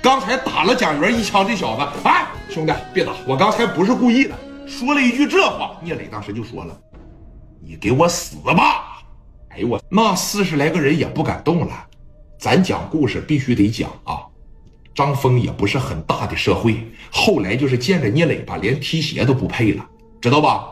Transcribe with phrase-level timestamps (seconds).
[0.00, 4.34] 刚才打了蒋元一枪，这小子，哎，兄弟别打，我刚才不是故意的。
[4.66, 6.78] 说了一句这话，聂磊当时就说了
[7.60, 9.02] ：“你给我死吧！”
[9.50, 11.86] 哎呦我，那四十来个人也不敢动了。
[12.38, 14.22] 咱讲故事必须得讲啊。
[14.94, 16.76] 张峰也不是很大的社会，
[17.10, 19.84] 后来就是见着聂磊吧，连踢鞋都不配了，
[20.20, 20.64] 知道吧？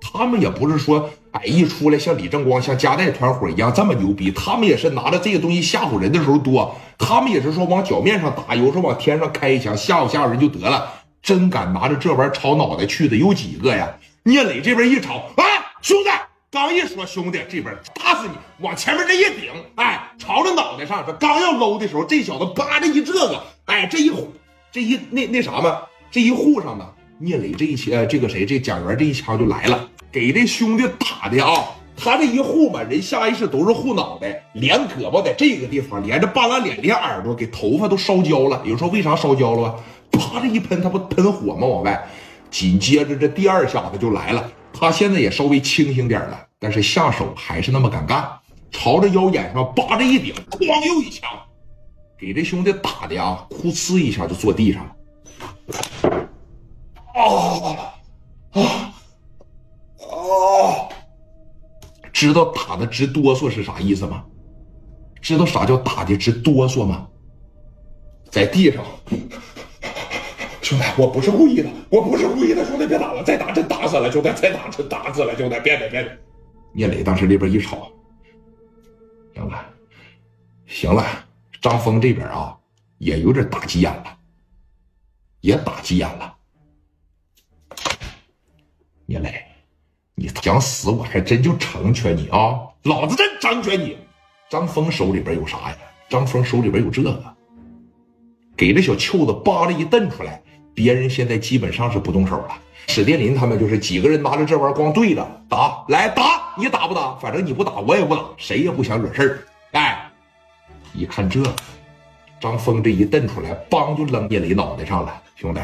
[0.00, 10.92] 他们也不是说，哎，一出来像李正光、像夹带团伙一样这么牛逼，他们也是拿着这个东西吓唬人的时候多，他们也是说往脚面上打，有时候往天上开一枪吓唬吓唬人就得了。
[11.22, 13.88] 真敢拿着这玩意儿朝脑袋去的有几个呀？
[14.22, 15.44] 聂磊这边一朝，哎，
[15.82, 16.10] 兄弟，
[16.50, 18.32] 刚一说兄弟这边打死你，
[18.64, 23.42] 往前面这一顶，哎，朝着脑袋上，这刚要搂的时候，这小子叭的一这个。
[23.66, 24.10] 哎，这一，
[24.72, 26.84] 这一那那啥嘛，这一护上呢，
[27.22, 31.66] 聂磊这一枪，这个谁，这蒋元这一枪就来了，给这兄弟打的啊！
[31.94, 38.62] 他这一护嘛，人下意识都是护脑袋，连胳膊在这个地方，连着半拉脸，连耳朵，给头发都烧焦了。
[38.64, 39.78] 有人说为啥烧焦了？
[40.10, 41.66] 啪这一喷，他不喷火吗？
[41.66, 42.08] 往外，
[42.50, 44.50] 紧接着这第二下子就来了。
[44.72, 48.26] 他现在也稍微清醒点了，但是下手还是那么敢干，
[48.70, 51.28] 朝着腰眼上叭这一顶，哐又一枪。
[52.18, 54.92] 给这兄弟打的呀，呼呲一下就坐地上了。
[57.14, 57.90] 啊
[58.52, 58.60] 啊
[59.98, 60.88] 啊！
[62.12, 64.24] 知道打的直哆嗦是啥意思吗？
[65.20, 67.08] 知道啥叫打的直哆嗦吗？
[68.30, 68.84] 在地上，
[70.62, 76.18] 兄弟，我不是故意的，我不是故意的，兄弟别打了，再打真打死了，兄弟再打真打死了，兄弟别别别！
[76.72, 77.90] 聂磊当时那边一吵，
[79.34, 79.66] 行了，
[80.66, 81.04] 行了。
[81.60, 82.56] 张峰这边啊，
[82.98, 84.16] 也有点打急眼了，
[85.40, 86.34] 也打急眼了。
[89.10, 89.44] 聂磊，
[90.14, 92.60] 你想死，我还真就成全你啊！
[92.84, 93.98] 老子真成全你。
[94.48, 95.76] 张峰手里边有啥呀？
[96.08, 97.20] 张峰手里边有这个，
[98.56, 100.40] 给这小舅子扒拉一蹬出来，
[100.76, 102.56] 别人现在基本上是不动手了。
[102.86, 107.16] 史殿林他们就是几个人拿着这玩意儿光对着打，来打，你打不打？
[107.16, 109.38] 反正你不打，我也不打，谁也不想惹事儿。
[109.72, 110.08] 哎。
[110.94, 111.42] 一看这，
[112.40, 115.20] 张峰这一蹬出来，梆就扔聂磊脑袋上了。
[115.34, 115.60] 兄弟，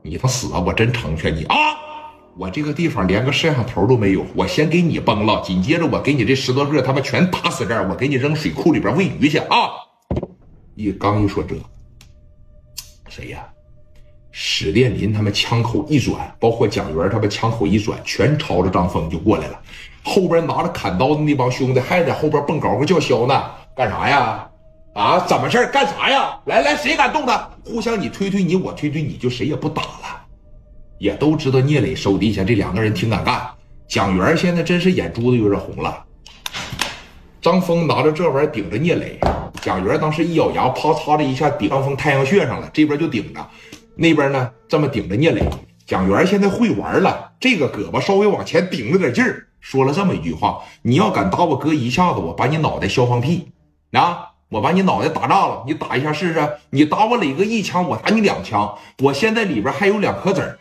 [0.00, 0.60] 你他死啊！
[0.60, 1.56] 我真成全你啊！
[2.36, 9.70] 我这个地方连个摄像头都没有，我先给你崩了，紧接着我给你这十多个他妈全打死这儿，我给你扔水库里边喂鱼去啊！
[10.74, 11.54] 一刚一说这，
[13.08, 13.46] 谁呀？
[14.30, 19.60] 史殿林他们枪口一转，包括蒋元他们枪口一转，全朝着张峰就过来了。
[20.02, 23.44] 后边拿着砍刀的那帮兄弟还在后边蹦高个叫嚣呢。
[23.76, 24.48] 干啥呀？
[24.94, 26.40] 啊，怎么事干啥呀？
[26.46, 27.50] 来来，谁敢动他？
[27.62, 30.21] 互相你推推你，我推推你，就谁也不打了。
[31.02, 33.44] 也都知道聂磊手底下这两个人挺敢干。
[33.88, 36.04] 蒋元现在真是眼珠子有点红了。
[37.40, 39.18] 张峰拿着这玩意儿顶着聂磊，
[39.60, 42.70] 蒋元当时一咬牙，啪嚓的一下顶张峰太阳穴上了。
[42.72, 43.44] 这边就顶着，
[43.96, 45.42] 那边呢这么顶着聂磊。
[45.84, 53.48] 蒋元现在会玩了，这个胳膊稍微往前顶了点劲儿，说了这么一句话：“你要敢打我哥一下子，我把你脑袋削放屁。”
[53.90, 54.28] 啊！
[54.50, 56.48] 我把你脑袋打炸了，你打一下试试。
[56.70, 58.72] 你打我磊哥一枪，我打你两枪。
[59.00, 60.58] 我现在里边还有两颗子儿。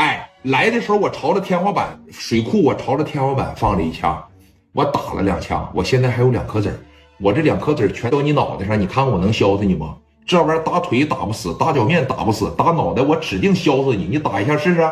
[0.00, 4.18] 哎，来的时候我朝着天花板水库，我朝着天花板放了一枪，
[4.72, 5.70] 我打了两枪。
[5.74, 6.74] 我现在还有两颗子，
[7.18, 9.86] 我这两颗子全到你脑袋上，你看我能削死你不？
[10.24, 14.06] 这玩意儿打腿打不死，打脚面打不死，打脑袋我指定削死你。
[14.06, 14.90] 你打一下试试。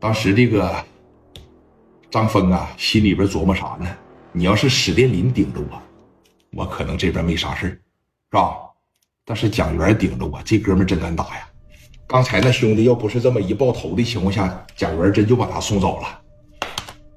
[0.00, 0.74] 当时这个
[2.10, 3.86] 张峰啊，心里边琢磨啥呢？
[4.32, 5.80] 你要是史殿林顶着我。
[6.56, 7.80] 我可能这边没啥事是
[8.32, 8.56] 吧？
[9.24, 11.48] 但是蒋元顶着我，这哥们真敢打呀！
[12.06, 16.18] 刚才那兄弟要不是这么一爆头的情况下，蒋元真就把他送走了。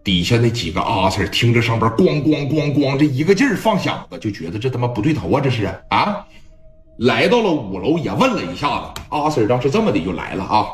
[0.04, 5.42] 底下那几个阿 Sir 听着上边咣咣咣咣这一个劲儿放响子，就觉得这他妈不对头啊！
[5.42, 6.26] 这是啊！
[6.98, 10.68] 来到了五楼也问了一下子，阿 Sir 当时这么的就来了啊，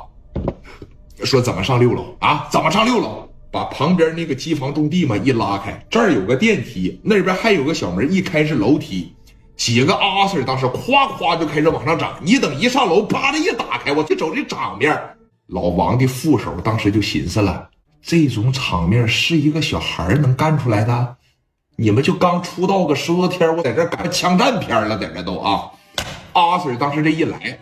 [1.24, 2.48] 说怎么上六楼啊？
[2.52, 3.28] 怎么上六楼？
[3.50, 9.14] 把旁边那个机房种地嘛一拉开，这儿有个电梯，那边还有个小门，一开是楼梯。
[9.62, 15.00] 几个阿 Sir 当时夸夸就开始往上涨，你等一上楼，叭的一打开，我去瞅这场面。
[15.46, 17.70] 老王的副手当时就寻思了，
[18.02, 21.16] 这种场面是一个小孩能干出来的？
[21.76, 25.70] 你们就刚出道个十多天，我在这干枪战片了，在这都啊。
[26.34, 27.60] 阿 Sir 当时这一来，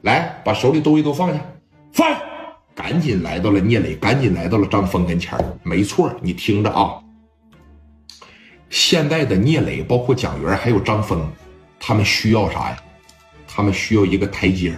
[0.00, 1.38] 来把手里东西都放下，
[1.92, 2.18] 放下。
[2.74, 6.94] 赶紧来到了聂磊，赶紧来到了张峰跟前没错，你听着啊。
[8.74, 11.30] 现在的聂磊，包括蒋元还有张峰，
[11.78, 12.76] 他们需要啥呀？
[13.46, 14.76] 他们需要一个台阶。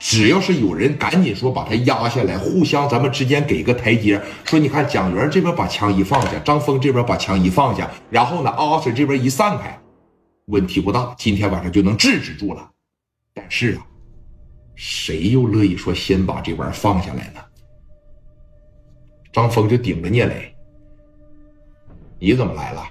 [0.00, 4.20] 只要是有人赶紧说把他压下来，互相咱们之间给个台阶。
[4.42, 9.80] 说你看，蒋元这边把枪一放下，张峰这边把枪一放下，然后呢，阿 Sir 这边一散开，
[10.46, 12.70] 问题不大，今天晚上就能制止住了。
[13.32, 13.86] 但是啊，
[14.74, 17.40] 谁又乐意说先把这玩意儿放下来呢？
[19.32, 20.52] 张峰就顶着聂磊
[22.18, 22.82] ：“你怎么来了？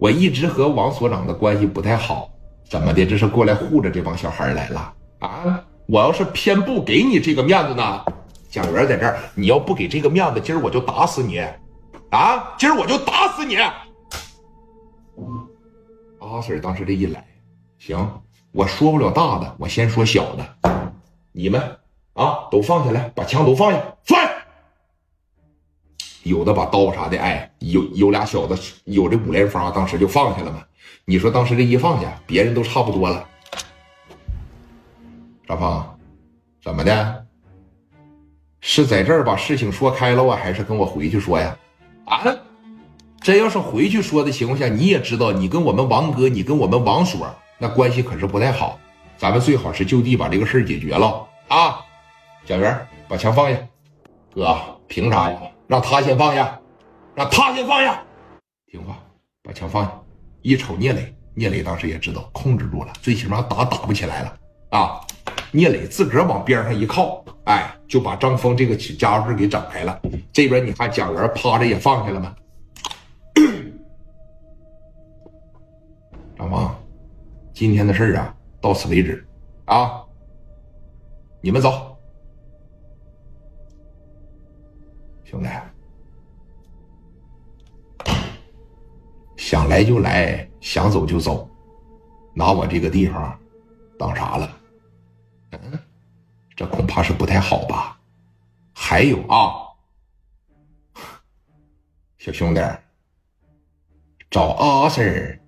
[0.00, 2.30] 我一直和王所长的关系不太好，
[2.66, 3.04] 怎么的？
[3.04, 5.62] 这是过来护着这帮小孩来了啊？
[5.84, 8.02] 我要是偏不给你这个面子呢？
[8.48, 11.38] 蒋元在这儿，你要不给这个面子，今儿我就打死你！
[12.08, 13.58] 啊，今儿我就打死你！”
[16.18, 17.22] 阿 Sir 当时这一来，
[17.78, 18.22] 行。
[18.52, 20.70] 我说不了大的，我先说小的。
[21.32, 21.60] 你们
[22.14, 24.18] 啊，都放下来，把枪都放下，放。
[26.30, 30.62] 有的把刀啥的，哎，有有俩小子有这五连发，当时就放下了嘛。
[31.04, 33.26] 你说当时这一放下，别人都差不多了。
[35.48, 35.84] 张峰，
[36.62, 37.26] 怎么的？
[38.60, 41.56] 是在这儿把事情说开了啊，还是跟我回去说呀？
[42.04, 42.22] 啊？
[43.20, 47.28] 真要是回去说的情况下，你也知道，你跟我们王哥，你跟我们王所。
[47.58, 48.78] 那关系可是不太好，
[49.18, 51.80] 咱们最好是就地把这个事儿解决了啊！
[52.46, 53.58] 小袁，把枪放下。
[54.32, 54.56] 哥，
[54.86, 55.38] 凭啥呀？
[55.70, 56.60] 让他先放下，
[57.14, 58.02] 让他先放下。
[58.66, 58.98] 听话，
[59.44, 59.92] 把枪放下。
[60.42, 64.36] 一瞅聂磊，聂磊当时也知道控制住了，最起码打打不起来了
[64.70, 65.00] 啊！
[65.52, 69.96] 聂磊自个儿往边上一靠，哎，就把张峰这个家伙事给整开了。
[70.32, 72.34] 这边你看蒋元趴着也放下了吗？
[76.36, 76.68] 张峰。
[77.54, 79.24] 今天的事儿啊，到此为止，
[79.66, 80.02] 啊，
[81.40, 81.89] 你们走，
[85.30, 85.48] 兄弟，
[89.36, 91.48] 想来就来，想走就走，
[92.34, 93.38] 拿我这个地方
[93.96, 94.58] 当啥了？
[95.52, 95.78] 嗯，
[96.56, 97.96] 这恐怕是不太好吧？
[98.74, 99.70] 还有啊，
[102.18, 102.60] 小兄弟，
[104.30, 105.38] 找阿 Sir。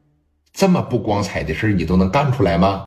[0.52, 2.84] 这么不光彩的事你都能干出来吗？